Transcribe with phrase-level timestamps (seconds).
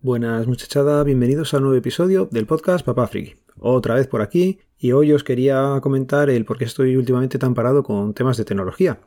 [0.00, 3.34] Buenas muchachada, bienvenidos a un nuevo episodio del podcast Papá Friki.
[3.58, 7.52] Otra vez por aquí y hoy os quería comentar el por qué estoy últimamente tan
[7.52, 9.00] parado con temas de tecnología.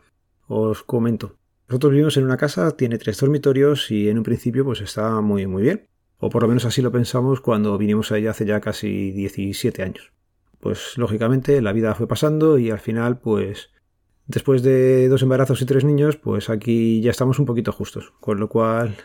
[0.50, 1.38] Os comento.
[1.70, 5.48] Nosotros vivimos en una casa, tiene tres dormitorios y en un principio pues está muy
[5.48, 5.88] muy bien.
[6.18, 9.84] O por lo menos así lo pensamos cuando vinimos a ella hace ya casi 17
[9.84, 10.12] años.
[10.60, 13.70] Pues lógicamente la vida fue pasando y al final pues
[14.27, 18.12] después de dos embarazos y tres niños pues aquí ya estamos un poquito justos.
[18.20, 18.98] Con lo cual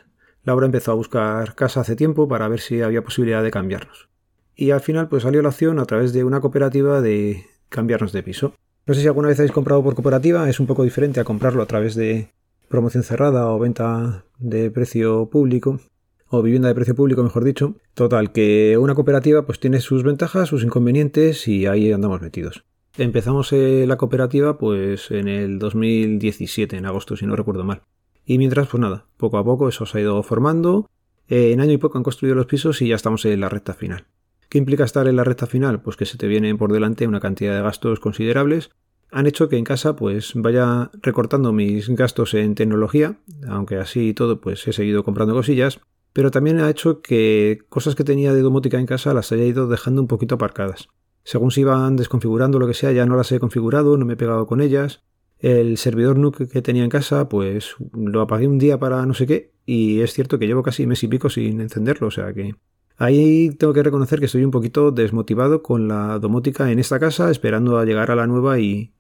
[0.47, 4.09] Laura empezó a buscar casa hace tiempo para ver si había posibilidad de cambiarnos.
[4.55, 8.23] Y al final pues salió la opción a través de una cooperativa de cambiarnos de
[8.23, 8.55] piso.
[8.87, 11.65] No sé si alguna vez habéis comprado por cooperativa, es un poco diferente a comprarlo
[11.65, 12.31] a través de
[12.69, 15.81] promoción cerrada o venta de precio público
[16.29, 17.75] o vivienda de precio público, mejor dicho.
[17.95, 22.65] Total, que una cooperativa pues tiene sus ventajas, sus inconvenientes y ahí andamos metidos.
[22.97, 27.83] Empezamos eh, la cooperativa pues en el 2017, en agosto, si no recuerdo mal.
[28.27, 30.91] Y mientras, pues nada, poco a poco eso se ha ido formando.
[31.29, 33.73] Eh, en año y poco han construido los pisos y ya estamos en la recta
[33.73, 34.07] final.
[34.49, 35.81] ¿Qué implica estar en la recta final?
[35.81, 38.71] Pues que se te vienen por delante una cantidad de gastos considerables.
[39.13, 44.15] Han hecho que en casa pues vaya recortando mis gastos en tecnología, aunque así y
[44.15, 45.81] todo pues he seguido comprando cosillas,
[46.13, 49.69] pero también ha hecho que cosas que tenía de domótica en casa las haya ido
[49.69, 50.89] dejando un poquito aparcadas.
[51.23, 54.17] Según se iban desconfigurando lo que sea, ya no las he configurado, no me he
[54.17, 55.03] pegado con ellas,
[55.39, 59.27] el servidor NUC que tenía en casa, pues lo apagué un día para no sé
[59.27, 62.55] qué, y es cierto que llevo casi mes y pico sin encenderlo, o sea que
[62.97, 67.31] ahí tengo que reconocer que estoy un poquito desmotivado con la domótica en esta casa,
[67.31, 68.93] esperando a llegar a la nueva y,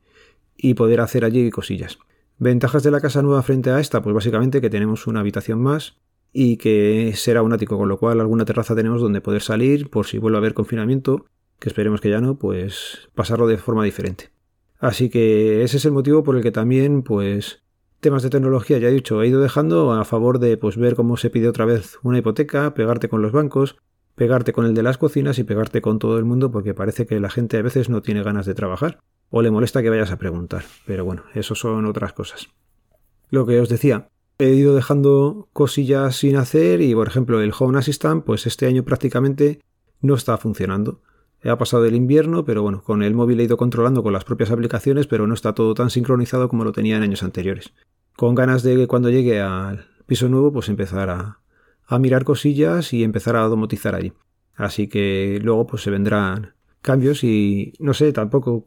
[0.57, 1.99] y poder hacer allí cosillas.
[2.39, 5.97] Ventajas de la casa nueva frente a esta, pues básicamente que tenemos una habitación más
[6.33, 10.07] y que será un ático, con lo cual alguna terraza tenemos donde poder salir por
[10.07, 11.25] si vuelve a haber confinamiento,
[11.59, 14.36] que esperemos que ya no, pues pasarlo de forma diferente.
[14.79, 17.63] Así que ese es el motivo por el que también, pues,
[18.01, 21.17] temas de tecnología, ya he dicho, he ido dejando a favor de pues ver cómo
[21.17, 23.77] se pide otra vez una hipoteca, pegarte con los bancos,
[24.15, 27.21] pegarte con el de las cocinas y pegarte con todo el mundo porque parece que
[27.21, 29.01] la gente a veces no tiene ganas de trabajar
[29.31, 30.65] o le molesta que vayas a preguntar.
[30.87, 32.49] Pero bueno, eso son otras cosas.
[33.29, 34.09] Lo que os decía,
[34.39, 38.85] he ido dejando cosillas sin hacer y por ejemplo el Home Assistant pues este año
[38.85, 39.61] prácticamente
[40.01, 41.01] no está funcionando.
[41.45, 44.51] Ha pasado el invierno, pero bueno, con el móvil he ido controlando con las propias
[44.51, 47.73] aplicaciones, pero no está todo tan sincronizado como lo tenía en años anteriores.
[48.17, 51.41] Con ganas de que cuando llegue al piso nuevo, pues empezar a,
[51.99, 54.13] mirar cosillas y empezar a domotizar allí.
[54.55, 58.67] Así que luego pues se vendrán cambios y no sé tampoco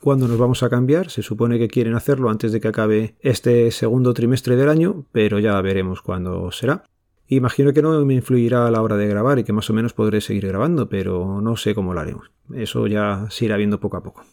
[0.00, 1.10] cuándo nos vamos a cambiar.
[1.10, 5.38] Se supone que quieren hacerlo antes de que acabe este segundo trimestre del año, pero
[5.38, 6.84] ya veremos cuándo será.
[7.32, 9.92] Imagino que no me influirá a la hora de grabar y que más o menos
[9.92, 12.32] podré seguir grabando, pero no sé cómo lo haremos.
[12.52, 14.24] Eso ya se irá viendo poco a poco.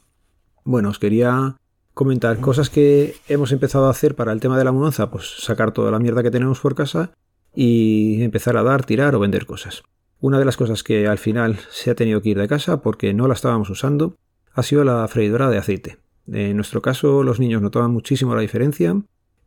[0.63, 1.57] Bueno, os quería
[1.93, 5.73] comentar cosas que hemos empezado a hacer para el tema de la mudanza, pues sacar
[5.73, 7.11] toda la mierda que tenemos por casa
[7.53, 9.83] y empezar a dar, tirar o vender cosas.
[10.19, 13.13] Una de las cosas que al final se ha tenido que ir de casa porque
[13.13, 14.15] no la estábamos usando
[14.55, 15.97] ha sido la freidora de aceite.
[16.31, 18.99] En nuestro caso los niños notaban muchísimo la diferencia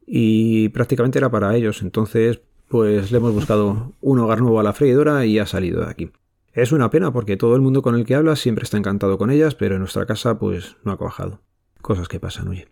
[0.07, 4.73] y prácticamente era para ellos, entonces pues le hemos buscado un hogar nuevo a la
[4.73, 6.13] freidora y ha salido de aquí.
[6.53, 9.33] Es una pena porque todo el mundo con el que habla siempre está encantado con
[9.33, 11.41] ellas, pero en nuestra casa pues no ha cuajado.
[11.83, 12.69] Cosas que pasan, oye.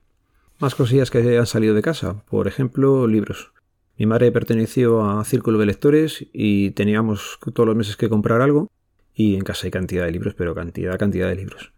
[0.60, 3.50] Más cosillas que han salido de casa, por ejemplo, libros.
[3.96, 8.70] Mi madre perteneció a Círculo de Lectores y teníamos todos los meses que comprar algo
[9.14, 11.72] y en casa hay cantidad de libros, pero cantidad, cantidad de libros.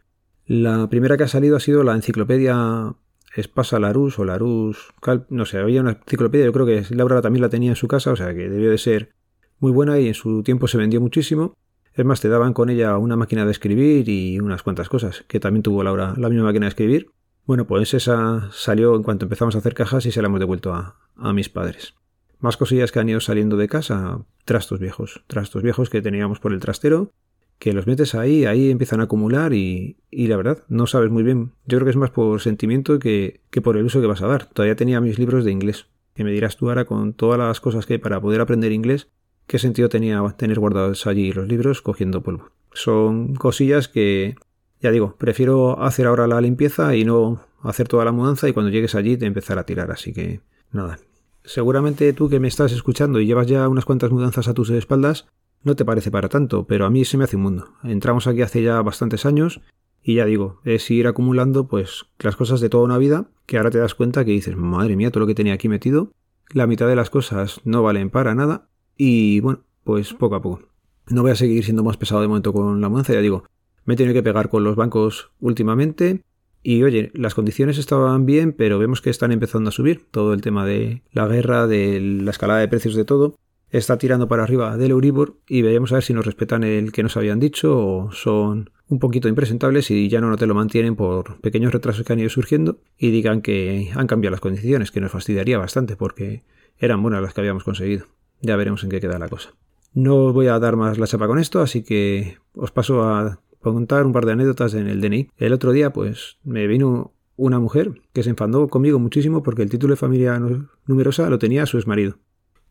[0.44, 2.92] La primera que ha salido ha sido la enciclopedia
[3.34, 4.92] Espasa Larus o Larus,
[5.28, 8.12] no sé, había una enciclopedia, yo creo que Laura también la tenía en su casa,
[8.12, 9.12] o sea que debió de ser
[9.58, 11.54] muy buena y en su tiempo se vendió muchísimo.
[11.94, 15.41] Es más, te daban con ella una máquina de escribir y unas cuantas cosas, que
[15.41, 17.10] también tuvo Laura la misma máquina de escribir.
[17.46, 20.72] Bueno, pues esa salió en cuanto empezamos a hacer cajas y se la hemos devuelto
[20.72, 21.94] a, a mis padres.
[22.38, 26.53] Más cosillas que han ido saliendo de casa, trastos viejos, trastos viejos que teníamos por
[26.53, 27.12] el trastero
[27.60, 31.22] que los metes ahí, ahí empiezan a acumular y, y, la verdad, no sabes muy
[31.22, 31.53] bien.
[31.66, 34.27] Yo creo que es más por sentimiento que, que por el uso que vas a
[34.27, 34.47] dar.
[34.47, 35.86] Todavía tenía mis libros de inglés.
[36.15, 39.09] Que me dirás tú ahora con todas las cosas que hay para poder aprender inglés,
[39.47, 42.48] ¿qué sentido tenía tener guardados allí los libros cogiendo polvo?
[42.72, 44.36] Son cosillas que,
[44.80, 48.71] ya digo, prefiero hacer ahora la limpieza y no hacer toda la mudanza y cuando
[48.71, 49.91] llegues allí te empezar a tirar.
[49.91, 50.41] Así que,
[50.72, 50.98] nada.
[51.45, 55.27] Seguramente tú que me estás escuchando y llevas ya unas cuantas mudanzas a tus espaldas,
[55.62, 57.68] no te parece para tanto, pero a mí se me hace un mundo.
[57.83, 59.60] Entramos aquí hace ya bastantes años
[60.03, 63.71] y ya digo, es ir acumulando pues las cosas de toda una vida que ahora
[63.71, 66.12] te das cuenta que dices, madre mía, todo lo que tenía aquí metido,
[66.53, 70.62] la mitad de las cosas no valen para nada y bueno, pues poco a poco.
[71.09, 73.45] No voy a seguir siendo más pesado de momento con la mudanza, ya digo,
[73.84, 76.22] me he tenido que pegar con los bancos últimamente
[76.63, 80.42] y oye, las condiciones estaban bien, pero vemos que están empezando a subir todo el
[80.42, 83.36] tema de la guerra, de la escalada de precios de todo
[83.70, 87.02] está tirando para arriba del Euribor y veamos a ver si nos respetan el que
[87.02, 91.40] nos habían dicho o son un poquito impresentables y ya no te lo mantienen por
[91.40, 95.12] pequeños retrasos que han ido surgiendo y digan que han cambiado las condiciones, que nos
[95.12, 96.42] fastidiaría bastante porque
[96.78, 98.06] eran buenas las que habíamos conseguido.
[98.40, 99.54] Ya veremos en qué queda la cosa.
[99.92, 103.40] No os voy a dar más la chapa con esto, así que os paso a
[103.60, 105.30] contar un par de anécdotas en el DNI.
[105.36, 109.70] El otro día, pues, me vino una mujer que se enfadó conmigo muchísimo porque el
[109.70, 110.40] título de familia
[110.86, 112.18] numerosa lo tenía su exmarido.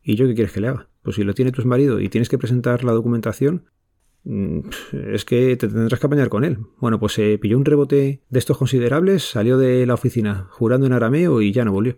[0.04, 0.90] ¿Y yo qué quieres que le haga?
[1.02, 3.66] Pues si lo tiene tu exmarido y tienes que presentar la documentación,
[4.24, 4.60] mm,
[5.14, 6.60] es que te tendrás que apañar con él.
[6.80, 10.94] Bueno, pues se pilló un rebote de estos considerables, salió de la oficina jurando en
[10.94, 11.98] arameo y ya no volvió.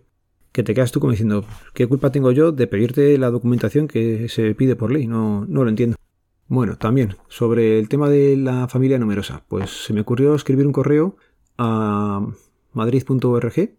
[0.52, 1.44] Que te quedas tú como diciendo,
[1.74, 5.06] ¿qué culpa tengo yo de pedirte la documentación que se pide por ley?
[5.06, 5.96] No, no lo entiendo.
[6.48, 10.72] Bueno, también, sobre el tema de la familia numerosa, pues se me ocurrió escribir un
[10.72, 11.16] correo
[11.56, 12.26] a
[12.74, 13.70] madrid.org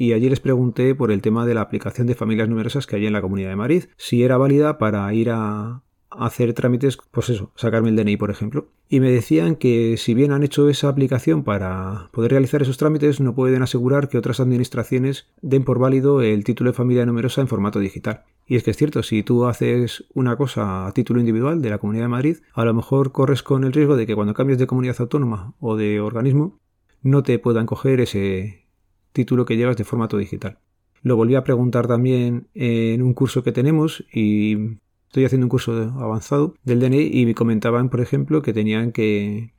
[0.00, 3.04] y allí les pregunté por el tema de la aplicación de familias numerosas que hay
[3.04, 7.52] en la Comunidad de Madrid, si era válida para ir a, hacer trámites, pues eso,
[7.54, 8.68] sacarme el DNI, por ejemplo.
[8.88, 13.20] Y me decían que si bien han hecho esa aplicación para poder realizar esos trámites,
[13.20, 17.48] no pueden asegurar que otras administraciones den por válido el título de familia numerosa en
[17.48, 18.24] formato digital.
[18.46, 21.78] Y es que es cierto, si tú haces una cosa a título individual de la
[21.78, 24.66] Comunidad de Madrid, a lo mejor corres con el riesgo de que cuando cambies de
[24.66, 26.58] comunidad autónoma o de organismo,
[27.02, 28.69] no te puedan coger ese
[29.12, 30.58] título que llevas de formato digital.
[31.02, 35.72] Lo volví a preguntar también en un curso que tenemos y estoy haciendo un curso
[35.98, 39.52] avanzado del DNI y me comentaban, por ejemplo, que tenían que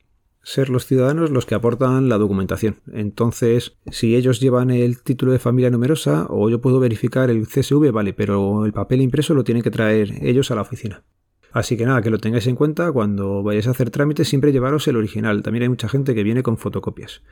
[0.44, 2.76] ser los ciudadanos los que aportan la documentación.
[2.92, 7.92] Entonces, si ellos llevan el título de familia numerosa o yo puedo verificar el CSV,
[7.92, 11.02] vale, pero el papel impreso lo tienen que traer ellos a la oficina.
[11.52, 14.88] Así que nada, que lo tengáis en cuenta cuando vayáis a hacer trámites, siempre llevaros
[14.88, 15.42] el original.
[15.42, 17.22] También hay mucha gente que viene con fotocopias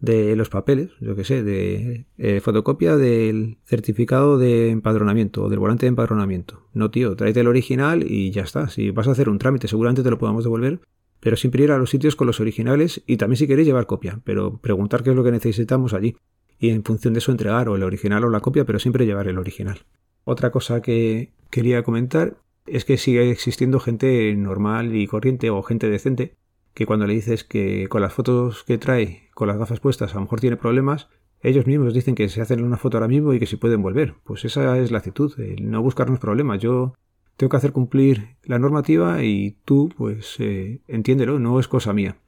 [0.00, 5.58] de los papeles, yo que sé, de eh, fotocopia del certificado de empadronamiento o del
[5.58, 6.66] volante de empadronamiento.
[6.74, 8.68] No, tío, tráete el original y ya está.
[8.68, 10.80] Si vas a hacer un trámite, seguramente te lo podamos devolver,
[11.20, 14.20] pero siempre ir a los sitios con los originales y también si queréis llevar copia,
[14.24, 16.16] pero preguntar qué es lo que necesitamos allí
[16.58, 19.28] y en función de eso entregar o el original o la copia, pero siempre llevar
[19.28, 19.80] el original.
[20.24, 22.36] Otra cosa que quería comentar
[22.70, 26.36] es que sigue existiendo gente normal y corriente o gente decente
[26.74, 30.14] que cuando le dices que con las fotos que trae, con las gafas puestas, a
[30.14, 31.08] lo mejor tiene problemas,
[31.42, 34.14] ellos mismos dicen que se hacen una foto ahora mismo y que se pueden volver.
[34.24, 36.60] Pues esa es la actitud, el no buscarnos problemas.
[36.60, 36.94] Yo
[37.36, 42.18] tengo que hacer cumplir la normativa y tú, pues, eh, entiéndelo, no es cosa mía.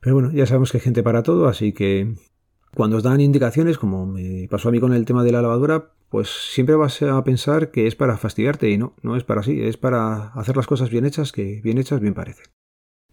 [0.00, 2.14] Pero bueno, ya sabemos que hay gente para todo, así que
[2.74, 5.92] cuando os dan indicaciones, como me pasó a mí con el tema de la lavadora,
[6.12, 9.60] pues siempre vas a pensar que es para fastidiarte y no, no es para así,
[9.60, 12.44] es para hacer las cosas bien hechas, que bien hechas bien parece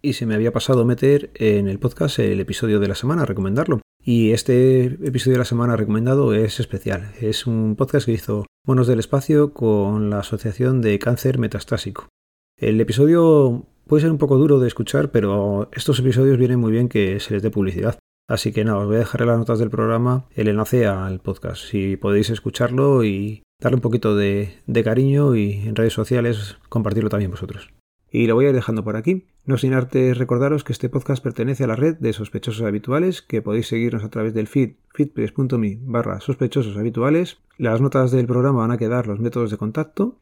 [0.02, 3.80] y se me había pasado meter en el podcast el episodio de la semana, recomendarlo.
[4.02, 7.12] Y este episodio de la semana recomendado es especial.
[7.20, 12.08] Es un podcast que hizo Monos del Espacio con la Asociación de Cáncer Metastásico.
[12.56, 16.88] El episodio puede ser un poco duro de escuchar, pero estos episodios vienen muy bien
[16.88, 17.98] que se les dé publicidad.
[18.30, 21.18] Así que nada, os voy a dejar en las notas del programa el enlace al
[21.18, 21.64] podcast.
[21.64, 27.32] Si podéis escucharlo y darle un poquito de, cariño y en redes sociales compartirlo también
[27.32, 27.70] vosotros.
[28.08, 29.26] Y lo voy a ir dejando por aquí.
[29.46, 33.42] No sin arte recordaros que este podcast pertenece a la red de sospechosos habituales, que
[33.42, 37.38] podéis seguirnos a través del feed feedpress.me barra sospechosos habituales.
[37.58, 40.20] Las notas del programa van a quedar los métodos de contacto.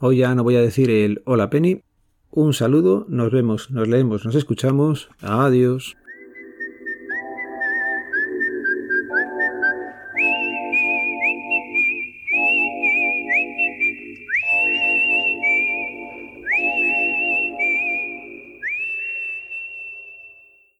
[0.00, 1.80] Hoy ya no voy a decir el hola Penny.
[2.30, 5.08] Un saludo, nos vemos, nos leemos, nos escuchamos.
[5.22, 5.96] Adiós.